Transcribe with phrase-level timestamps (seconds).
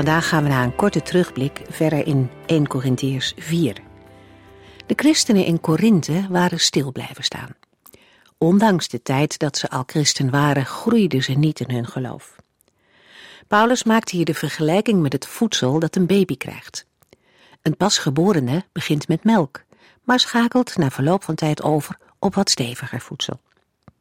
[0.00, 3.76] Vandaag gaan we naar een korte terugblik verder in 1 Corinthiërs 4.
[4.86, 7.56] De christenen in Korinthe waren stil blijven staan.
[8.38, 12.36] Ondanks de tijd dat ze al christen waren, groeiden ze niet in hun geloof.
[13.48, 16.86] Paulus maakt hier de vergelijking met het voedsel dat een baby krijgt.
[17.62, 19.62] Een pasgeborene begint met melk,
[20.04, 23.40] maar schakelt na verloop van tijd over op wat steviger voedsel.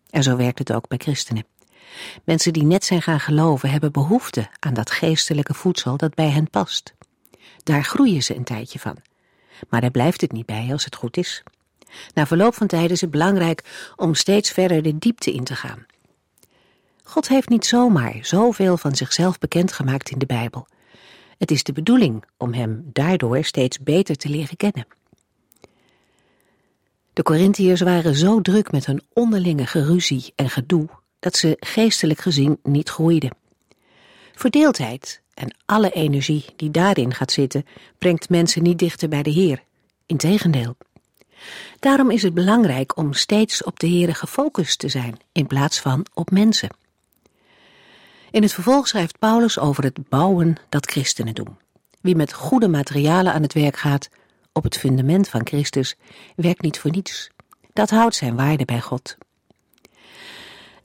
[0.09, 1.45] En zo werkt het ook bij christenen.
[2.23, 6.49] Mensen die net zijn gaan geloven hebben behoefte aan dat geestelijke voedsel dat bij hen
[6.49, 6.93] past.
[7.63, 8.97] Daar groeien ze een tijdje van.
[9.69, 11.43] Maar daar blijft het niet bij als het goed is.
[12.13, 15.85] Na verloop van tijd is het belangrijk om steeds verder de diepte in te gaan.
[17.03, 20.67] God heeft niet zomaar zoveel van zichzelf bekendgemaakt in de Bijbel.
[21.37, 24.87] Het is de bedoeling om hem daardoor steeds beter te leren kennen.
[27.13, 32.59] De Corinthiërs waren zo druk met hun onderlinge geruzie en gedoe dat ze geestelijk gezien
[32.63, 33.37] niet groeiden.
[34.33, 37.65] Verdeeldheid en alle energie die daarin gaat zitten,
[37.97, 39.63] brengt mensen niet dichter bij de Heer.
[40.05, 40.77] Integendeel.
[41.79, 46.05] Daarom is het belangrijk om steeds op de Heer gefocust te zijn, in plaats van
[46.13, 46.69] op mensen.
[48.31, 51.57] In het vervolg schrijft Paulus over het bouwen dat christenen doen.
[52.01, 54.09] Wie met goede materialen aan het werk gaat,
[54.53, 55.95] op het fundament van Christus,
[56.35, 57.29] werkt niet voor niets.
[57.73, 59.17] Dat houdt zijn waarde bij God.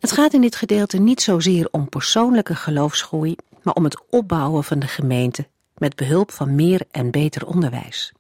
[0.04, 4.78] Het gaat in dit gedeelte niet zozeer om persoonlijke geloofsgroei, maar om het opbouwen van
[4.78, 8.12] de gemeente met behulp van meer en beter onderwijs.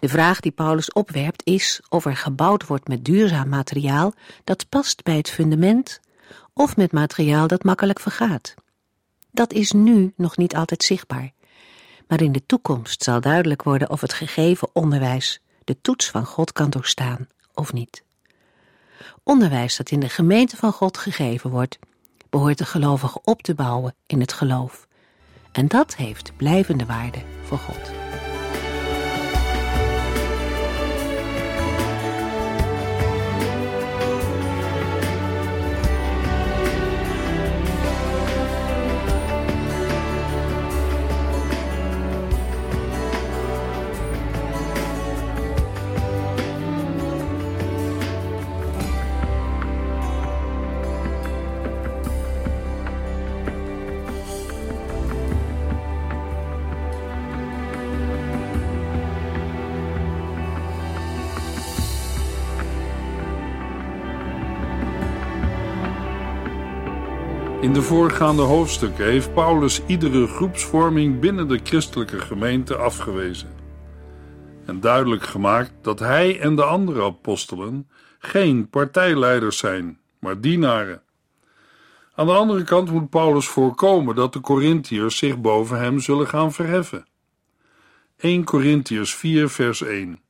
[0.00, 4.12] De vraag die Paulus opwerpt is of er gebouwd wordt met duurzaam materiaal
[4.44, 6.00] dat past bij het fundament
[6.52, 8.54] of met materiaal dat makkelijk vergaat.
[9.30, 11.30] Dat is nu nog niet altijd zichtbaar,
[12.08, 16.52] maar in de toekomst zal duidelijk worden of het gegeven onderwijs de toets van God
[16.52, 18.04] kan doorstaan of niet.
[19.22, 21.78] Onderwijs dat in de gemeente van God gegeven wordt,
[22.30, 24.86] behoort de gelovige op te bouwen in het geloof.
[25.52, 28.03] En dat heeft blijvende waarde voor God.
[67.74, 73.48] De voorgaande hoofdstukken heeft Paulus iedere groepsvorming binnen de christelijke gemeente afgewezen.
[74.66, 81.02] En duidelijk gemaakt dat hij en de andere apostelen geen partijleiders zijn, maar dienaren.
[82.14, 86.52] Aan de andere kant moet Paulus voorkomen dat de Corinthiërs zich boven hem zullen gaan
[86.52, 87.06] verheffen.
[88.16, 90.20] 1 Corinthiërs 4 vers 1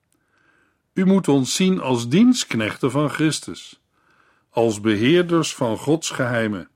[0.94, 3.81] U moet ons zien als dienstknechten van Christus,
[4.50, 6.69] als beheerders van Gods geheimen.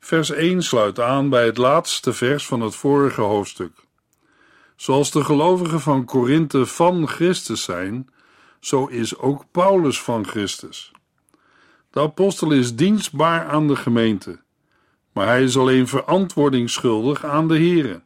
[0.00, 3.72] Vers 1 sluit aan bij het laatste vers van het vorige hoofdstuk.
[4.76, 8.10] Zoals de gelovigen van Korinthe van Christus zijn,
[8.60, 10.92] zo is ook Paulus van Christus.
[11.90, 14.40] De apostel is dienstbaar aan de gemeente,
[15.12, 18.02] maar hij is alleen verantwoording schuldig aan de Here.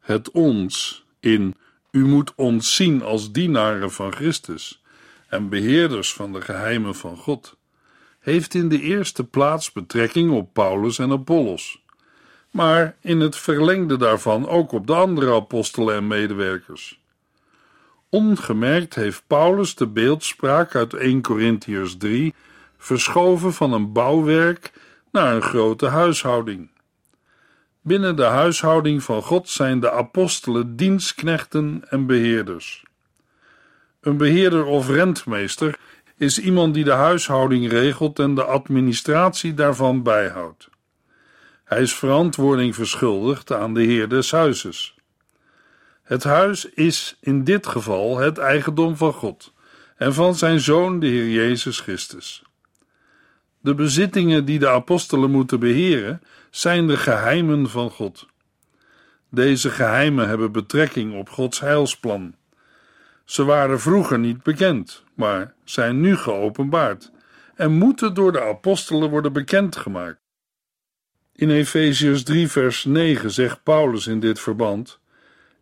[0.00, 1.56] Het ons in
[1.90, 4.82] u moet ons zien als dienaren van Christus
[5.28, 7.57] en beheerders van de geheimen van God
[8.28, 11.82] heeft in de eerste plaats betrekking op Paulus en Apollos,
[12.50, 17.00] maar in het verlengde daarvan ook op de andere apostelen en medewerkers.
[18.08, 22.34] Ongemerkt heeft Paulus de beeldspraak uit 1 Corinthiërs 3
[22.78, 24.72] verschoven van een bouwwerk
[25.12, 26.70] naar een grote huishouding.
[27.80, 32.84] Binnen de huishouding van God zijn de apostelen dienstknechten en beheerders.
[34.00, 35.78] Een beheerder of rentmeester
[36.18, 40.68] is iemand die de huishouding regelt en de administratie daarvan bijhoudt.
[41.64, 44.96] Hij is verantwoording verschuldigd aan de heer des huizes.
[46.02, 49.52] Het huis is in dit geval het eigendom van God
[49.96, 52.42] en van zijn zoon, de Heer Jezus Christus.
[53.60, 58.26] De bezittingen die de apostelen moeten beheren, zijn de geheimen van God.
[59.30, 62.34] Deze geheimen hebben betrekking op Gods heilsplan.
[63.28, 67.10] Ze waren vroeger niet bekend, maar zijn nu geopenbaard
[67.54, 70.20] en moeten door de apostelen worden bekendgemaakt.
[71.34, 75.00] In Efeziërs 3, vers 9 zegt Paulus in dit verband: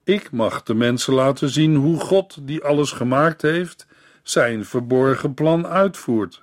[0.05, 3.87] Ik mag de mensen laten zien hoe God, die alles gemaakt heeft,
[4.23, 6.41] zijn verborgen plan uitvoert.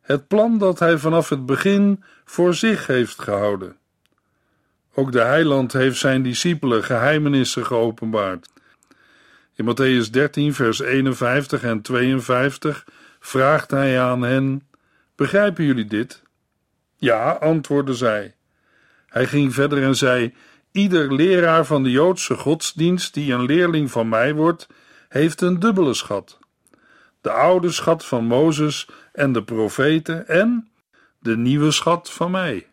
[0.00, 3.76] Het plan dat hij vanaf het begin voor zich heeft gehouden.
[4.94, 8.48] Ook de heiland heeft zijn discipelen geheimenissen geopenbaard.
[9.60, 12.84] In Matthäus 13, vers 51 en 52
[13.18, 14.68] vraagt hij aan hen:
[15.14, 16.22] Begrijpen jullie dit?
[16.96, 18.34] Ja, antwoordden zij.
[19.06, 20.34] Hij ging verder en zei:
[20.72, 24.66] Ieder leraar van de Joodse godsdienst die een leerling van mij wordt,
[25.08, 26.38] heeft een dubbele schat.
[27.20, 30.68] De oude schat van Mozes en de profeten en
[31.18, 32.66] de nieuwe schat van mij.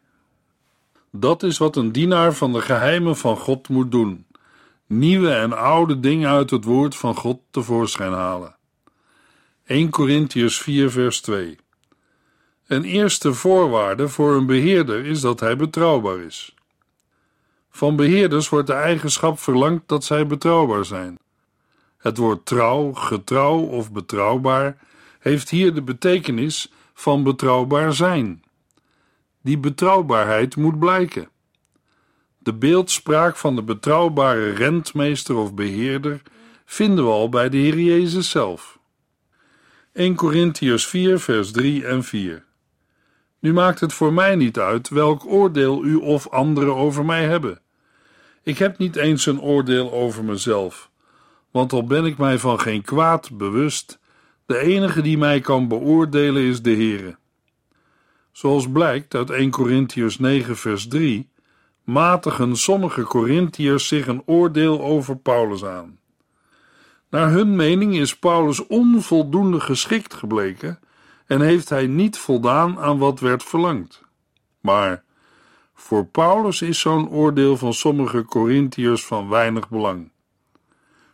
[1.12, 4.26] Dat is wat een dienaar van de geheimen van God moet doen:
[4.88, 8.56] nieuwe en oude dingen uit het woord van God tevoorschijn halen.
[9.66, 11.58] 1 Corinthians 4, vers 2.
[12.68, 16.56] Een eerste voorwaarde voor een beheerder is dat hij betrouwbaar is.
[17.70, 21.20] Van beheerders wordt de eigenschap verlangd dat zij betrouwbaar zijn.
[21.98, 24.78] Het woord trouw, getrouw of betrouwbaar
[25.20, 28.44] heeft hier de betekenis van betrouwbaar zijn.
[29.42, 31.30] Die betrouwbaarheid moet blijken.
[32.48, 36.22] De beeldspraak van de betrouwbare rentmeester of beheerder
[36.66, 38.80] vinden we al bij de Heer Jezus zelf.
[39.94, 42.44] 1 Corinthians 4, vers 3 en 4.
[43.40, 47.60] Nu maakt het voor mij niet uit welk oordeel u of anderen over mij hebben.
[48.44, 50.90] Ik heb niet eens een oordeel over mezelf,
[51.52, 54.00] want al ben ik mij van geen kwaad bewust,
[54.46, 57.18] de enige die mij kan beoordelen is de Heere.
[58.32, 61.30] Zoals blijkt uit 1 Corinthians 9 vers 3,
[61.88, 66.00] matigen sommige Corinthiërs zich een oordeel over Paulus aan.
[67.10, 70.80] Naar hun mening is Paulus onvoldoende geschikt gebleken
[71.26, 74.04] en heeft hij niet voldaan aan wat werd verlangd.
[74.62, 75.04] Maar
[75.74, 80.12] voor Paulus is zo'n oordeel van sommige Corinthiërs van weinig belang.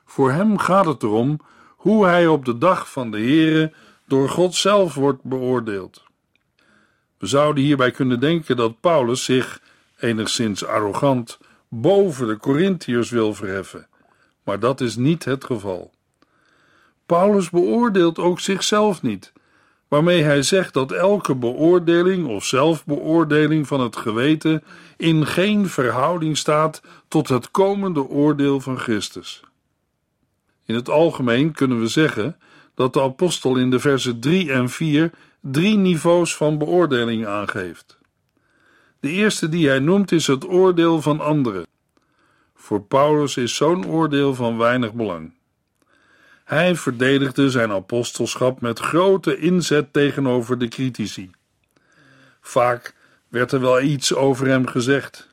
[0.05, 1.39] Voor hem gaat het erom
[1.69, 3.73] hoe hij op de dag van de Here
[4.07, 6.03] door God zelf wordt beoordeeld.
[7.17, 9.61] We zouden hierbij kunnen denken dat Paulus zich,
[10.03, 11.37] enigszins arrogant,
[11.69, 13.87] boven de Corinthiërs wil verheffen,
[14.43, 15.91] maar dat is niet het geval.
[17.05, 19.33] Paulus beoordeelt ook zichzelf niet,
[19.87, 24.63] waarmee hij zegt dat elke beoordeling of zelfbeoordeling van het geweten
[24.97, 29.43] in geen verhouding staat tot het komende oordeel van Christus.
[30.65, 32.37] In het algemeen kunnen we zeggen
[32.75, 37.97] dat de apostel in de versen 3 en 4 drie niveaus van beoordeling aangeeft.
[39.03, 41.65] De eerste die hij noemt is het oordeel van anderen.
[42.55, 45.33] Voor Paulus is zo'n oordeel van weinig belang.
[46.43, 51.31] Hij verdedigde zijn apostelschap met grote inzet tegenover de critici.
[52.41, 52.95] Vaak
[53.27, 55.29] werd er wel iets over hem gezegd.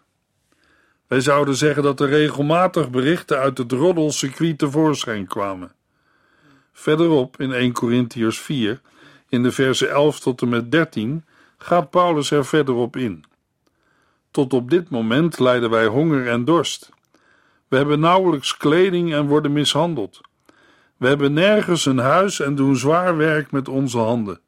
[1.06, 5.72] Wij zouden zeggen dat er regelmatig berichten uit het roddelcircuit tevoorschijn kwamen.
[6.72, 8.80] Verderop in 1 Corinthians 4,
[9.28, 11.24] in de versen 11 tot en met 13,
[11.58, 13.28] gaat Paulus er verder op in.
[14.30, 16.90] Tot op dit moment lijden wij honger en dorst.
[17.68, 20.20] We hebben nauwelijks kleding en worden mishandeld.
[20.96, 24.40] We hebben nergens een huis en doen zwaar werk met onze handen.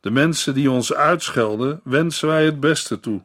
[0.00, 3.22] De mensen die ons uitschelden, wensen wij het beste toe.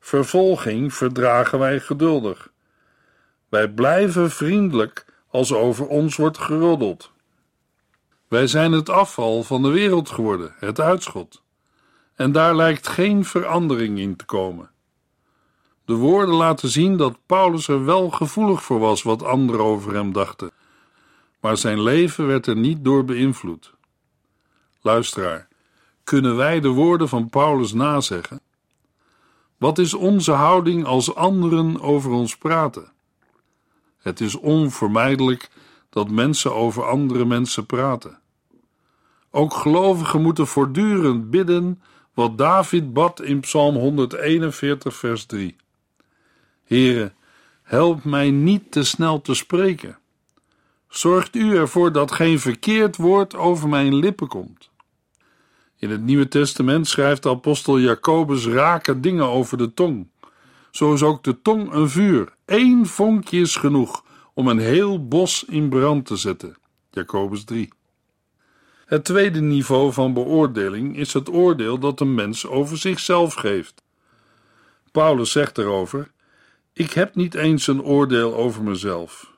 [0.00, 2.50] Vervolging verdragen wij geduldig.
[3.48, 7.10] Wij blijven vriendelijk als over ons wordt geroddeld.
[8.28, 11.42] Wij zijn het afval van de wereld geworden, het uitschot.
[12.16, 14.70] En daar lijkt geen verandering in te komen.
[15.84, 20.12] De woorden laten zien dat Paulus er wel gevoelig voor was wat anderen over hem
[20.12, 20.50] dachten
[21.46, 23.74] maar zijn leven werd er niet door beïnvloed.
[24.80, 25.48] Luisteraar,
[26.04, 28.40] kunnen wij de woorden van Paulus nazeggen?
[29.56, 32.92] Wat is onze houding als anderen over ons praten?
[33.98, 35.50] Het is onvermijdelijk
[35.90, 38.18] dat mensen over andere mensen praten.
[39.30, 41.82] Ook gelovigen moeten voortdurend bidden
[42.16, 45.56] wat David bad in Psalm 141, vers 3.
[46.64, 47.12] Heere,
[47.62, 49.98] help mij niet te snel te spreken
[50.88, 54.70] Zorgt u ervoor dat geen verkeerd woord over mijn lippen komt.
[55.78, 60.08] In het Nieuwe Testament schrijft de apostel Jacobus rake dingen over de tong.
[60.70, 62.34] Zo is ook de tong een vuur.
[62.44, 64.04] Eén vonkje is genoeg
[64.34, 66.56] om een heel bos in brand te zetten.
[66.90, 67.68] Jacobus 3.
[68.86, 73.82] Het tweede niveau van beoordeling is het oordeel dat een mens over zichzelf geeft.
[74.92, 76.10] Paulus zegt erover:
[76.72, 79.32] Ik heb niet eens een oordeel over mezelf.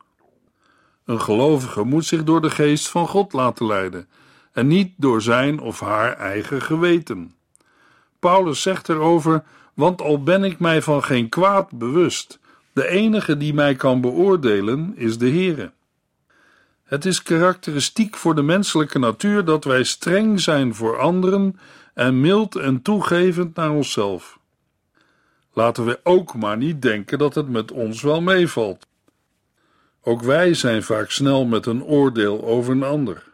[1.04, 4.08] Een gelovige moet zich door de geest van God laten leiden
[4.52, 7.34] en niet door zijn of haar eigen geweten.
[8.18, 12.38] Paulus zegt erover: Want al ben ik mij van geen kwaad bewust,
[12.72, 15.72] de enige die mij kan beoordelen is de Heere.
[16.88, 21.58] Het is karakteristiek voor de menselijke natuur dat wij streng zijn voor anderen
[21.94, 24.38] en mild en toegevend naar onszelf.
[25.52, 28.86] Laten we ook maar niet denken dat het met ons wel meevalt.
[30.02, 33.24] Ook wij zijn vaak snel met een oordeel over een ander.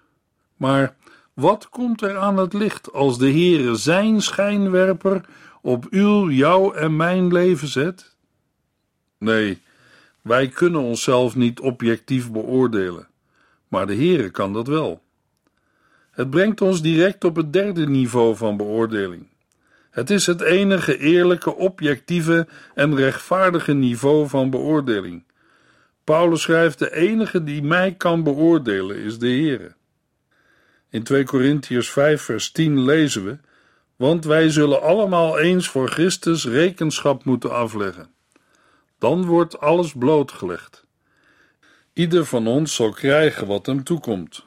[0.57, 0.95] Maar
[1.35, 5.25] wat komt er aan het licht als de Heere zijn schijnwerper
[5.63, 8.17] op uw, jouw en mijn leven zet?
[9.19, 9.63] Nee,
[10.23, 13.09] wij kunnen onszelf niet objectief beoordelen,
[13.75, 15.03] maar de Heere kan dat wel.
[16.11, 19.29] Het brengt ons direct op het derde niveau van beoordeling.
[19.91, 25.25] Het is het enige eerlijke, objectieve en rechtvaardige niveau van beoordeling.
[26.05, 29.75] Paulus schrijft: De enige die mij kan beoordelen is de Heere.
[30.91, 33.39] In 2 Korintiërs 5, vers 10 lezen we:
[33.97, 38.09] Want wij zullen allemaal eens voor Christus rekenschap moeten afleggen.
[38.99, 40.84] Dan wordt alles blootgelegd.
[41.95, 44.45] Ieder van ons zal krijgen wat hem toekomt,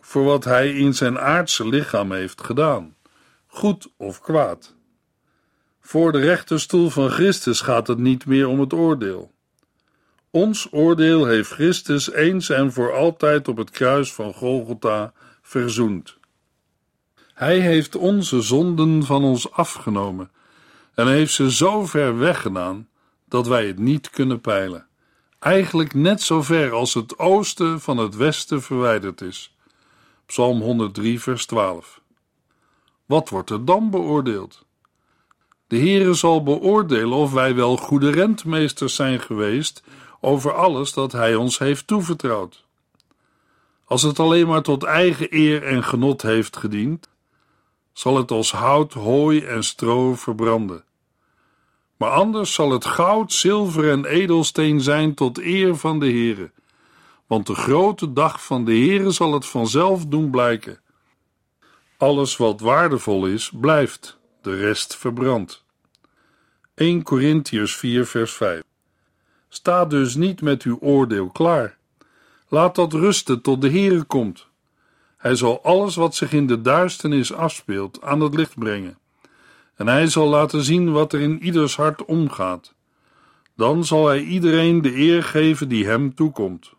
[0.00, 2.96] voor wat hij in zijn aardse lichaam heeft gedaan,
[3.46, 4.74] goed of kwaad.
[5.80, 9.30] Voor de rechterstoel van Christus gaat het niet meer om het oordeel.
[10.30, 16.16] Ons oordeel heeft Christus eens en voor altijd op het kruis van Golgotha verzoend.
[17.34, 20.30] Hij heeft onze zonden van ons afgenomen
[20.94, 22.88] en heeft ze zo ver weggedaan
[23.28, 24.86] dat wij het niet kunnen peilen.
[25.42, 29.56] Eigenlijk net zo ver als het oosten van het westen verwijderd is.
[30.26, 32.00] Psalm 103, vers 12.
[33.06, 34.64] Wat wordt er dan beoordeeld?
[35.66, 39.82] De Heere zal beoordelen of wij wel goede rentmeesters zijn geweest
[40.20, 42.64] over alles dat Hij ons heeft toevertrouwd.
[43.84, 47.08] Als het alleen maar tot eigen eer en genot heeft gediend,
[47.92, 50.84] zal het als hout, hooi en stro verbranden.
[52.02, 56.50] Maar anders zal het goud, zilver en edelsteen zijn tot eer van de Heere,
[57.26, 60.80] want de grote dag van de Heere zal het vanzelf doen blijken.
[61.96, 65.64] Alles wat waardevol is, blijft, de rest verbrandt.
[66.74, 68.62] 1 Corinthiërs 4 vers 5
[69.48, 71.76] Sta dus niet met uw oordeel klaar
[72.48, 74.46] Laat dat rusten tot de Heere komt.
[75.16, 78.98] Hij zal alles wat zich in de duisternis afspeelt aan het licht brengen.
[79.82, 82.74] En hij zal laten zien wat er in ieders hart omgaat.
[83.56, 86.72] Dan zal hij iedereen de eer geven die hem toekomt.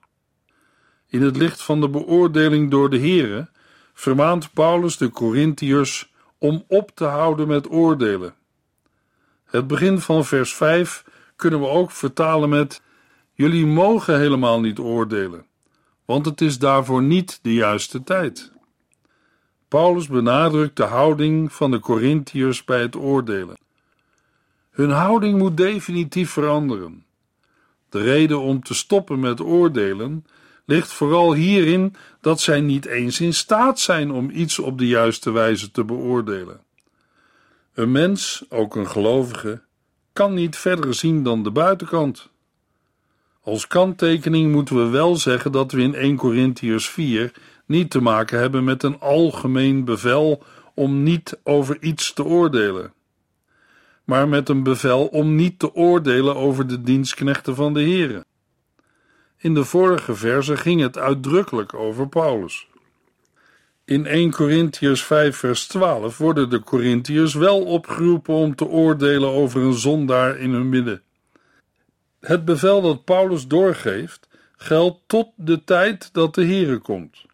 [1.08, 3.50] In het licht van de beoordeling door de Heere
[3.94, 8.34] vermaant Paulus de Corinthiërs om op te houden met oordelen.
[9.46, 11.06] Het begin van vers 5
[11.36, 12.82] kunnen we ook vertalen met:
[13.34, 15.46] Jullie mogen helemaal niet oordelen
[16.06, 18.52] want het is daarvoor niet de juiste tijd.
[19.74, 23.58] Paulus benadrukt de houding van de Corinthiërs bij het oordelen.
[24.72, 27.06] Hun houding moet definitief veranderen.
[27.90, 30.26] De reden om te stoppen met oordelen
[30.66, 35.32] ligt vooral hierin dat zij niet eens in staat zijn om iets op de juiste
[35.32, 36.60] wijze te beoordelen.
[37.74, 39.62] Een mens, ook een gelovige,
[40.14, 42.30] kan niet verder zien dan de buitenkant.
[43.42, 47.34] Als kanttekening moeten we wel zeggen dat we in 1 Corinthiërs 4
[47.66, 50.44] niet te maken hebben met een algemeen bevel
[50.74, 52.94] om niet over iets te oordelen,
[54.04, 58.26] maar met een bevel om niet te oordelen over de dienstknechten van de Here.
[59.38, 62.68] In de vorige verse ging het uitdrukkelijk over Paulus.
[63.86, 69.62] In 1 Corinthiërs 5 vers 12 worden de Corinthiërs wel opgeroepen om te oordelen over
[69.62, 71.02] een zondaar in hun midden.
[72.20, 74.28] Het bevel dat Paulus doorgeeft
[74.58, 77.26] geldt tot de tijd dat de Here komt.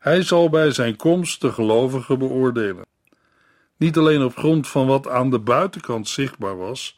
[0.00, 2.84] Hij zal bij zijn komst de gelovigen beoordelen.
[3.76, 6.96] Niet alleen op grond van wat aan de buitenkant zichtbaar was,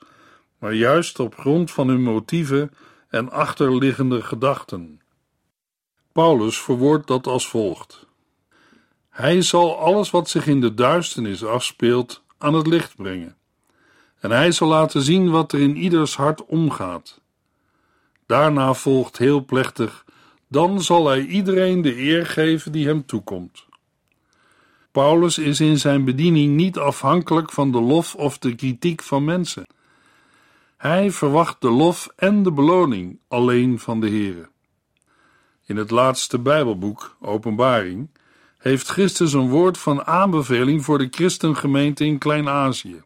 [0.58, 2.70] maar juist op grond van hun motieven
[3.08, 5.00] en achterliggende gedachten.
[6.12, 8.06] Paulus verwoordt dat als volgt:
[9.08, 13.36] Hij zal alles wat zich in de duisternis afspeelt aan het licht brengen
[14.22, 17.20] en hij zal laten zien wat er in ieders hart omgaat.
[18.26, 20.04] Daarna volgt heel plechtig:
[20.52, 23.66] dan zal hij iedereen de eer geven die hem toekomt.
[24.90, 29.66] Paulus is in zijn bediening niet afhankelijk van de lof of de kritiek van mensen.
[30.76, 34.48] Hij verwacht de lof en de beloning alleen van de Heere.
[35.66, 38.10] In het laatste Bijbelboek, Openbaring,
[38.58, 43.02] heeft Christus een woord van aanbeveling voor de christengemeente in Klein-Azië.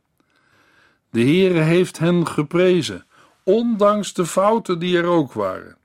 [1.10, 3.06] De Heere heeft hen geprezen,
[3.42, 5.76] ondanks de fouten die er ook waren.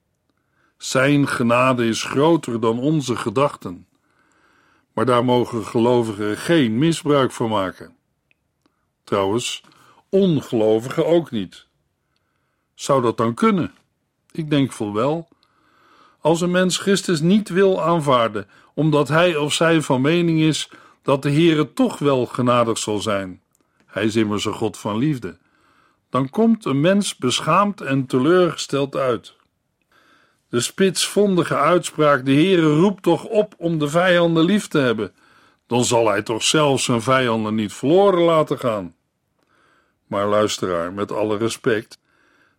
[0.81, 3.87] Zijn genade is groter dan onze gedachten,
[4.93, 7.95] maar daar mogen gelovigen geen misbruik van maken.
[9.03, 9.63] Trouwens,
[10.09, 11.67] ongelovigen ook niet.
[12.73, 13.73] Zou dat dan kunnen?
[14.31, 15.27] Ik denk vol wel.
[16.19, 20.69] Als een mens Christus niet wil aanvaarden, omdat hij of zij van mening is
[21.01, 23.41] dat de Heere toch wel genadig zal zijn,
[23.85, 25.37] hij is immers een God van liefde,
[26.09, 29.39] dan komt een mens beschaamd en teleurgesteld uit.
[30.51, 35.13] De spitsvondige uitspraak: De Heere roept toch op om de vijanden lief te hebben,
[35.67, 38.95] dan zal hij toch zelfs zijn vijanden niet verloren laten gaan.
[40.07, 41.99] Maar luisteraar, met alle respect,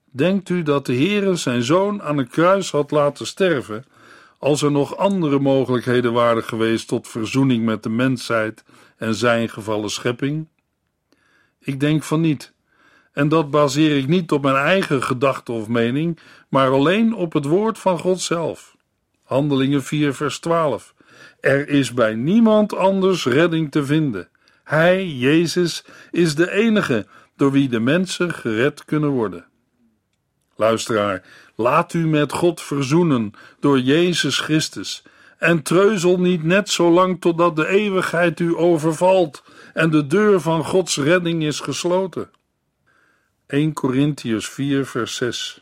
[0.05, 3.85] denkt u dat de Heere zijn zoon aan een kruis had laten sterven,
[4.39, 8.65] als er nog andere mogelijkheden waren geweest tot verzoening met de mensheid
[8.97, 10.49] en zijn gevallen schepping?
[11.59, 12.52] Ik denk van niet.
[13.13, 17.45] En dat baseer ik niet op mijn eigen gedachte of mening, maar alleen op het
[17.45, 18.77] woord van God zelf.
[19.23, 20.95] Handelingen 4, vers 12.
[21.41, 24.29] Er is bij niemand anders redding te vinden.
[24.65, 29.45] Hij, Jezus, is de enige door wie de mensen gered kunnen worden.
[30.57, 31.23] Luisteraar,
[31.55, 35.03] laat u met God verzoenen door Jezus Christus
[35.39, 39.43] en treuzel niet net zo lang totdat de eeuwigheid u overvalt
[39.75, 42.31] en de deur van Gods redding is gesloten.
[43.53, 45.61] 1 Corinthians 4, vers 6.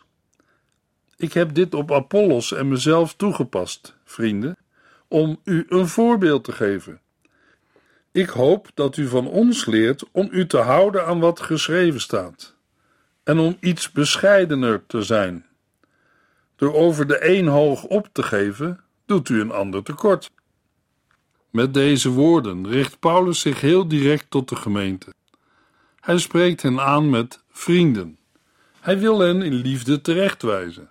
[1.17, 4.57] Ik heb dit op Apollos en mezelf toegepast, vrienden,
[5.09, 7.01] om u een voorbeeld te geven.
[8.13, 12.55] Ik hoop dat u van ons leert om u te houden aan wat geschreven staat
[13.23, 15.47] en om iets bescheidener te zijn.
[16.57, 20.31] Door over de een hoog op te geven, doet u een ander tekort.
[21.51, 25.13] Met deze woorden richt Paulus zich heel direct tot de gemeente.
[26.01, 28.19] Hij spreekt hen aan met vrienden.
[28.81, 30.89] Hij wil hen in liefde terechtwijzen.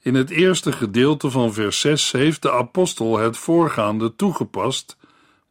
[0.00, 4.96] In het eerste gedeelte van vers 6 heeft de apostel het voorgaande toegepast,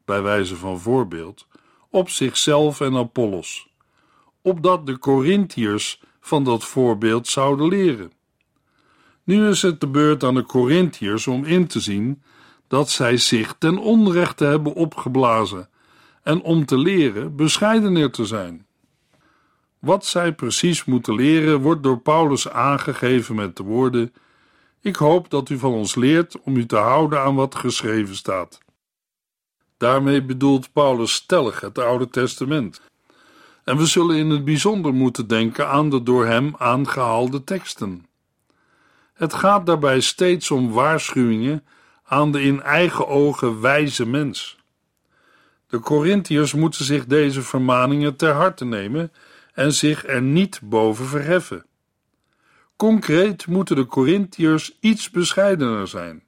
[0.06, 1.48] bij wijze van voorbeeld,
[1.90, 3.70] op zichzelf en Apollos,
[4.42, 8.12] opdat de Corinthiërs van dat voorbeeld zouden leren.
[9.24, 12.22] Nu is het de beurt aan de Corinthiërs om in te zien
[12.68, 15.70] dat zij zich ten onrechte hebben opgeblazen
[16.24, 18.66] en om te leren bescheidener te zijn.
[19.82, 24.14] Wat zij precies moeten leren wordt door Paulus aangegeven met de woorden:
[24.82, 28.60] Ik hoop dat u van ons leert om u te houden aan wat geschreven staat.
[29.78, 32.82] Daarmee bedoelt Paulus stellig het Oude Testament.
[33.64, 38.06] En we zullen in het bijzonder moeten denken aan de door hem aangehaalde teksten.
[39.14, 41.66] Het gaat daarbij steeds om waarschuwingen
[42.04, 44.58] aan de in eigen ogen wijze mens.
[45.68, 49.12] De Corinthiërs moeten zich deze vermaningen ter harte nemen
[49.54, 51.66] en zich er niet boven verheffen.
[52.76, 56.24] Concreet moeten de Corinthiërs iets bescheidener zijn,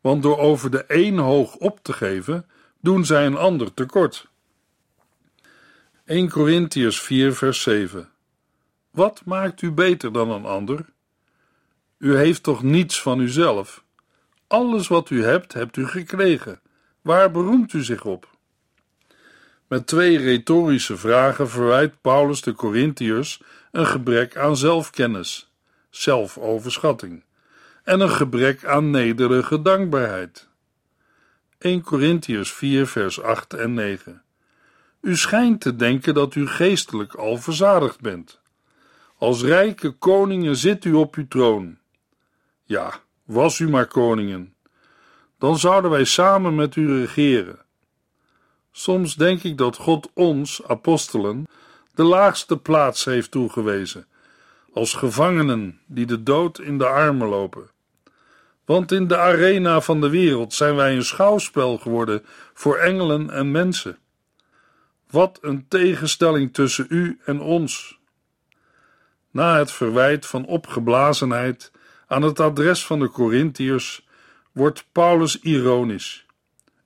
[0.00, 2.46] want door over de een hoog op te geven,
[2.80, 4.30] doen zij een ander tekort.
[6.04, 8.08] 1 Corinthiërs 4 vers 7
[8.90, 10.86] Wat maakt u beter dan een ander?
[11.98, 13.84] U heeft toch niets van uzelf?
[14.46, 16.60] Alles wat u hebt, hebt u gekregen.
[17.00, 18.31] Waar beroemt u zich op?
[19.72, 25.52] Met twee retorische vragen verwijt Paulus de Corinthiërs een gebrek aan zelfkennis,
[25.90, 27.24] zelfoverschatting
[27.82, 30.48] en een gebrek aan nederige dankbaarheid.
[31.58, 34.22] 1 Corinthiërs 4 vers 8 en 9
[35.00, 38.40] U schijnt te denken dat u geestelijk al verzadigd bent.
[39.16, 41.78] Als rijke koningen zit u op uw troon.
[42.64, 44.54] Ja, was u maar koningen.
[45.38, 47.70] Dan zouden wij samen met u regeren.
[48.72, 51.46] Soms denk ik dat God ons, apostelen,
[51.94, 54.06] de laagste plaats heeft toegewezen,
[54.72, 57.70] als gevangenen die de dood in de armen lopen.
[58.64, 63.50] Want in de arena van de wereld zijn wij een schouwspel geworden voor engelen en
[63.50, 63.98] mensen.
[65.10, 67.98] Wat een tegenstelling tussen u en ons.
[69.30, 71.72] Na het verwijt van opgeblazenheid
[72.06, 74.06] aan het adres van de Corinthiërs
[74.52, 76.26] wordt Paulus ironisch.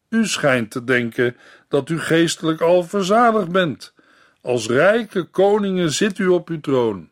[0.09, 1.37] U schijnt te denken
[1.69, 3.95] dat u geestelijk al verzadigd bent.
[4.41, 7.09] Als rijke koningen zit u op uw troon.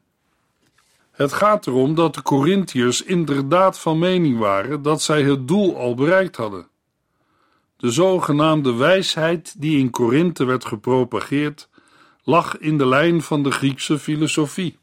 [1.11, 5.95] Het gaat erom dat de Corinthiërs inderdaad van mening waren dat zij het doel al
[5.95, 6.69] bereikt hadden.
[7.77, 11.69] De zogenaamde wijsheid die in Korinthe werd gepropageerd,
[12.23, 14.79] lag in de lijn van de Griekse filosofie.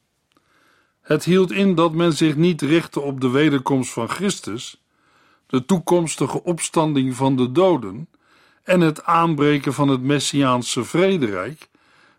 [1.02, 4.82] Het hield in dat men zich niet richtte op de wederkomst van Christus,
[5.48, 8.08] de toekomstige opstanding van de doden
[8.63, 11.69] en het aanbreken van het Messiaanse vrederijk,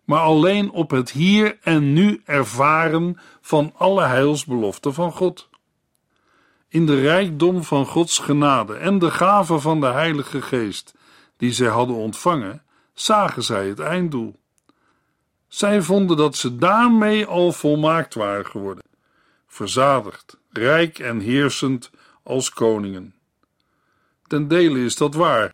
[0.04, 5.48] maar alleen op het hier en nu ervaren van alle heilsbeloften van God.
[6.68, 10.94] In de rijkdom van Gods genade en de gave van de Heilige Geest
[11.36, 12.62] die zij hadden ontvangen,
[12.94, 14.40] zagen zij het einddoel.
[15.48, 18.84] Zij vonden dat ze daarmee al volmaakt waren geworden,
[19.46, 21.90] verzadigd, rijk en heersend
[22.22, 23.14] als koningen.
[24.26, 25.52] Ten dele is dat waar,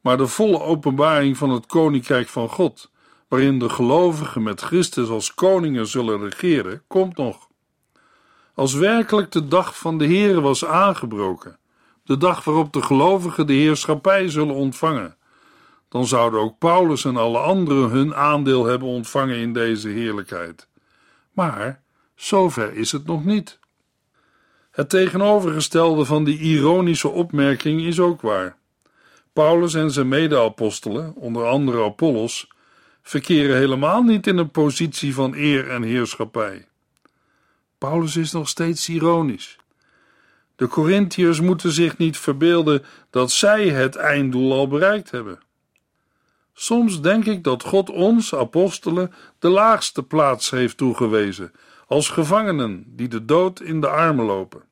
[0.00, 2.90] maar de volle openbaring van het koninkrijk van God,
[3.28, 7.48] waarin de gelovigen met Christus als koningen zullen regeren, komt nog.
[8.54, 11.58] Als werkelijk de dag van de Heere was aangebroken,
[12.04, 15.16] de dag waarop de gelovigen de heerschappij zullen ontvangen,
[15.88, 20.68] dan zouden ook Paulus en alle anderen hun aandeel hebben ontvangen in deze heerlijkheid.
[21.32, 21.82] Maar
[22.14, 23.58] zover is het nog niet.
[24.70, 28.56] Het tegenovergestelde van die ironische opmerking is ook waar.
[29.32, 32.48] Paulus en zijn mede-apostelen, onder andere Apollos,
[33.02, 36.68] verkeren helemaal niet in een positie van eer en heerschappij.
[37.78, 39.58] Paulus is nog steeds ironisch.
[40.56, 45.40] De Corinthiërs moeten zich niet verbeelden dat zij het einddoel al bereikt hebben.
[46.52, 51.52] Soms denk ik dat God ons, apostelen, de laagste plaats heeft toegewezen,
[51.86, 54.62] als gevangenen die de dood in de armen lopen.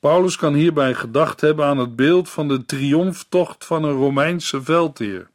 [0.00, 5.28] Paulus kan hierbij gedacht hebben aan het beeld van de triomftocht van een Romeinse veldheer.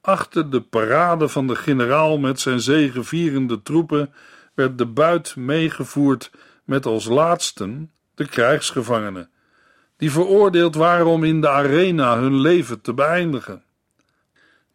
[0.00, 4.12] Achter de parade van de generaal met zijn zegevierende troepen
[4.54, 6.30] werd de buit meegevoerd
[6.64, 9.30] met als laatsten de krijgsgevangenen,
[9.96, 13.62] die veroordeeld waren om in de arena hun leven te beëindigen.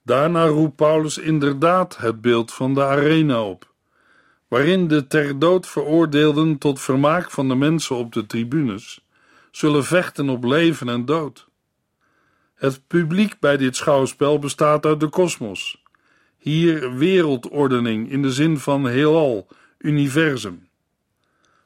[0.03, 3.72] Daarna roept Paulus inderdaad het beeld van de arena op,
[4.53, 9.05] waarin de ter dood veroordeelden tot vermaak van de mensen op de tribunes
[9.51, 11.47] zullen vechten op leven en dood.
[12.55, 15.83] Het publiek bij dit schouwspel bestaat uit de kosmos.
[16.37, 20.67] Hier wereldordening in de zin van heelal, universum.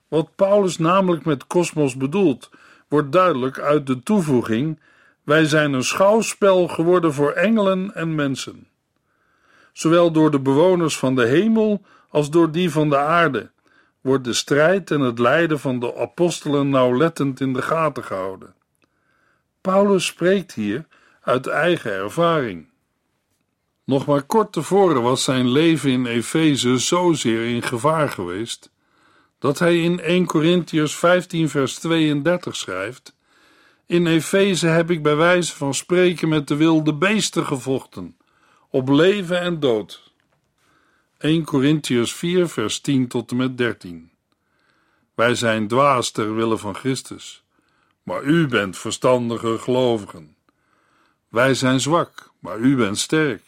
[0.08, 2.50] Wat Paulus namelijk met kosmos bedoelt,
[2.88, 4.80] wordt duidelijk uit de toevoeging
[5.24, 8.68] wij zijn een schouwspel geworden voor engelen en mensen.
[9.74, 13.52] Zowel door de bewoners van de hemel als door die van de aarde
[14.02, 18.56] wordt de strijd en het lijden van de apostelen nauwlettend in de gaten gehouden.
[19.62, 20.86] Paulus spreekt hier
[21.22, 22.68] uit eigen ervaring.
[23.84, 28.72] Nog maar kort tevoren was zijn leven in Efeze zozeer in gevaar geweest
[29.40, 33.16] dat hij in 1 Corinthians 15 vers 32 schrijft
[33.88, 38.18] in Efeze heb ik bij wijze van spreken met de wilde beesten gevochten,
[38.70, 40.07] op leven en dood.
[41.20, 44.12] 1 Corinthians 4, vers 10 tot en met 13.
[45.16, 47.44] Wij zijn dwaas ter wille van Christus,
[48.04, 50.36] maar u bent verstandige gelovigen.
[51.30, 53.44] Wij zijn zwak, maar u bent sterk.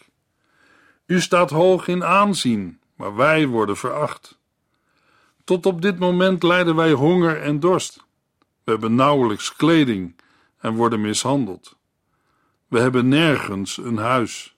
[1.05, 4.39] U staat hoog in aanzien, maar wij worden veracht.
[5.43, 8.03] Tot op dit moment lijden wij honger en dorst.
[8.63, 10.15] We hebben nauwelijks kleding
[10.57, 11.75] en worden mishandeld.
[12.67, 14.55] We hebben nergens een huis.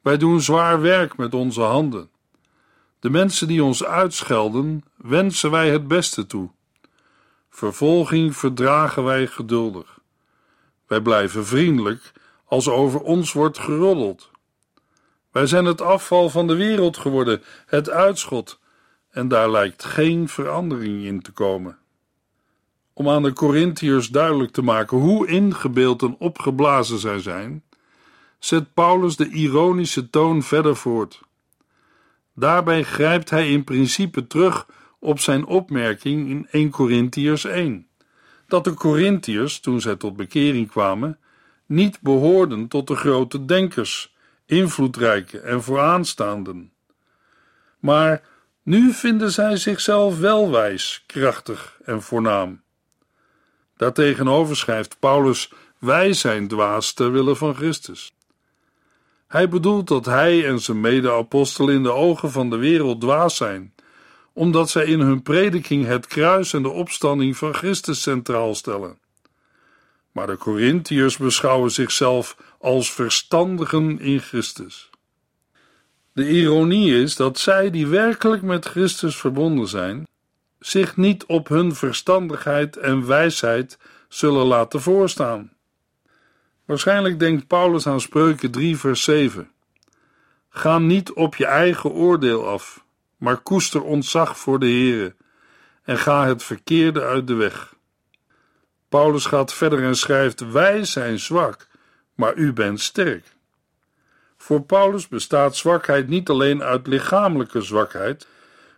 [0.00, 2.10] Wij doen zwaar werk met onze handen.
[3.02, 6.50] De mensen die ons uitschelden, wensen wij het beste toe.
[7.50, 9.98] Vervolging verdragen wij geduldig.
[10.86, 12.12] Wij blijven vriendelijk
[12.44, 14.30] als over ons wordt geroddeld.
[15.30, 18.58] Wij zijn het afval van de wereld geworden, het uitschot,
[19.10, 21.78] en daar lijkt geen verandering in te komen.
[22.92, 27.64] Om aan de Corinthiërs duidelijk te maken hoe ingebeeld en opgeblazen zij zijn,
[28.38, 31.20] zet Paulus de ironische toon verder voort.
[32.34, 34.66] Daarbij grijpt hij in principe terug
[34.98, 37.88] op zijn opmerking in 1 Corinthiërs 1,
[38.46, 41.18] dat de Corinthiërs, toen zij tot bekering kwamen,
[41.66, 44.14] niet behoorden tot de grote denkers,
[44.46, 46.72] invloedrijke en vooraanstaanden.
[47.78, 48.22] Maar
[48.62, 52.62] nu vinden zij zichzelf wel wijs, krachtig en voornaam.
[53.76, 58.12] Daartegenover schrijft Paulus: Wij zijn dwaas ter wille van Christus.
[59.32, 63.74] Hij bedoelt dat hij en zijn mede-apostelen in de ogen van de wereld dwaas zijn,
[64.32, 68.98] omdat zij in hun prediking het kruis en de opstanding van Christus centraal stellen.
[70.10, 74.90] Maar de Corinthiërs beschouwen zichzelf als verstandigen in Christus.
[76.12, 80.06] De ironie is dat zij die werkelijk met Christus verbonden zijn,
[80.58, 85.52] zich niet op hun verstandigheid en wijsheid zullen laten voorstaan.
[86.72, 89.50] Waarschijnlijk denkt Paulus aan Spreuken 3, vers 7.
[90.48, 92.84] Ga niet op je eigen oordeel af,
[93.16, 95.14] maar koester ontzag voor de Heere
[95.84, 97.74] en ga het verkeerde uit de weg.
[98.88, 101.68] Paulus gaat verder en schrijft: Wij zijn zwak,
[102.14, 103.24] maar u bent sterk.
[104.36, 108.26] Voor Paulus bestaat zwakheid niet alleen uit lichamelijke zwakheid,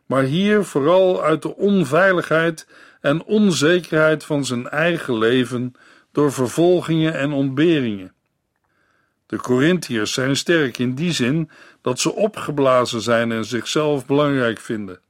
[0.07, 2.67] maar hier vooral uit de onveiligheid
[3.01, 5.75] en onzekerheid van zijn eigen leven
[6.15, 8.13] door vervolgingen en ontberingen.
[9.27, 11.51] De Corinthiërs zijn sterk in die zin
[11.81, 15.01] dat ze opgeblazen zijn en zichzelf belangrijk vinden.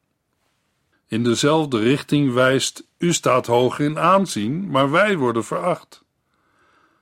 [1.09, 6.05] In dezelfde richting wijst: U staat hoog in aanzien, maar wij worden veracht.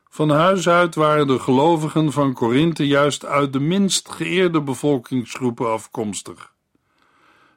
[0.09, 6.53] Van huis uit waren de gelovigen van Korinthe juist uit de minst geëerde bevolkingsgroepen afkomstig.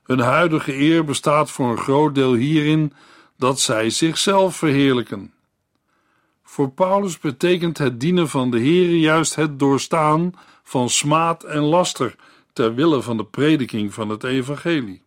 [0.03, 2.93] Hun huidige eer bestaat voor een groot deel hierin
[3.38, 5.35] dat zij zichzelf verheerlijken.
[6.56, 12.15] Voor Paulus betekent het dienen van de Here juist het doorstaan van smaad en laster
[12.54, 15.04] ter wille van de prediking van het evangelie.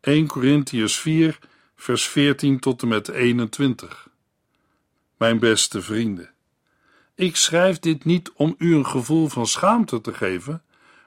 [0.00, 1.38] 1 Corinthians 4
[1.76, 4.08] vers 14 tot en met 21
[5.16, 6.30] Mijn beste vrienden,
[7.14, 10.62] ik schrijf dit niet om u een gevoel van schaamte te geven,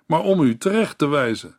[0.05, 1.57] maar om u terecht te wijzen.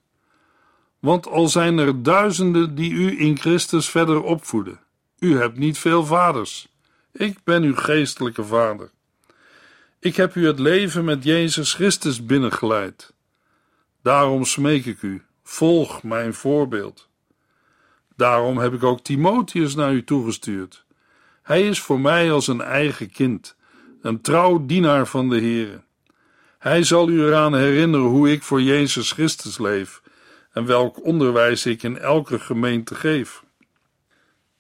[0.99, 4.81] Want al zijn er duizenden die u in Christus verder opvoeden,
[5.19, 6.71] u hebt niet veel vaders.
[7.12, 8.90] Ik ben uw geestelijke vader.
[9.98, 13.12] Ik heb u het leven met Jezus Christus binnengeleid.
[14.03, 17.09] Daarom smeek ik u, volg mijn voorbeeld.
[18.16, 20.85] Daarom heb ik ook Timotheus naar u toegestuurd.
[21.42, 23.57] Hij is voor mij als een eigen kind,
[24.03, 25.83] een trouw dienaar van de Heere.
[26.59, 30.03] Hij zal u eraan herinneren hoe ik voor Jezus Christus leef
[30.53, 33.42] en welk onderwijs ik in elke gemeente geef.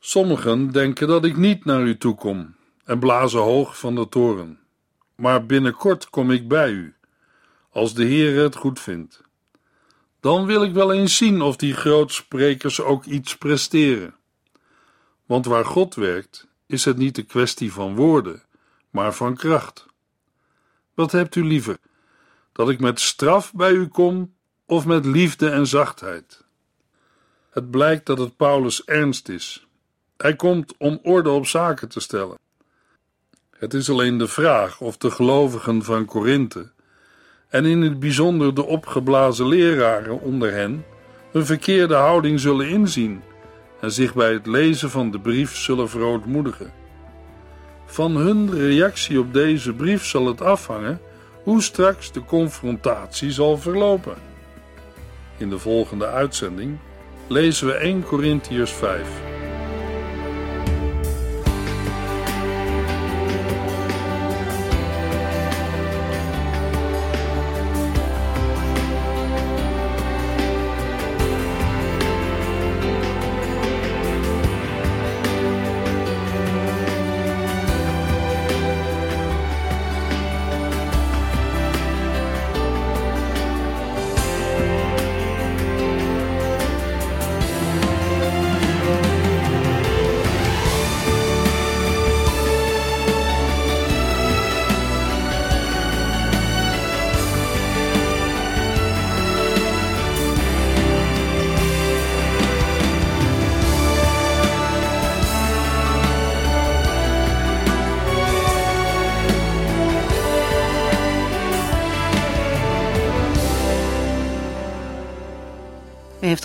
[0.04, 4.58] Sommigen denken dat ik niet naar u toe kom en blazen hoog van de toren.
[5.14, 6.94] Maar binnenkort kom ik bij u,
[7.70, 9.22] als de Heer het goed vindt.
[10.20, 14.14] Dan wil ik wel eens zien of die grootsprekers ook iets presteren.
[15.26, 18.42] Want waar God werkt, is het niet een kwestie van woorden,
[18.90, 19.86] maar van kracht.
[20.94, 21.78] Wat hebt u liever?
[22.52, 24.34] Dat ik met straf bij u kom
[24.66, 26.44] of met liefde en zachtheid?
[27.50, 29.66] Het blijkt dat het Paulus ernst is.
[30.22, 32.38] Hij komt om orde op zaken te stellen.
[33.50, 36.70] Het is alleen de vraag of de gelovigen van Korinthe,
[37.48, 40.84] en in het bijzonder de opgeblazen leraren onder hen,
[41.30, 43.22] hun verkeerde houding zullen inzien
[43.80, 46.72] en zich bij het lezen van de brief zullen verootmoedigen.
[47.86, 51.00] Van hun reactie op deze brief zal het afhangen
[51.42, 54.16] hoe straks de confrontatie zal verlopen.
[55.36, 56.78] In de volgende uitzending
[57.28, 59.41] lezen we 1 Corinthiërs 5.